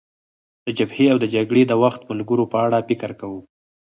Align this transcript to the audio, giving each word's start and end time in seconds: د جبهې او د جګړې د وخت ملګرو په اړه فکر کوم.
د 0.65 0.67
جبهې 0.77 1.05
او 1.13 1.17
د 1.21 1.25
جګړې 1.35 1.63
د 1.67 1.73
وخت 1.83 2.01
ملګرو 2.11 2.43
په 2.51 2.57
اړه 2.65 2.79
فکر 2.89 3.09
کوم. 3.19 3.41